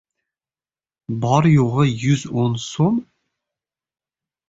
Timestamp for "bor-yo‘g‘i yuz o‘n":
1.27-2.59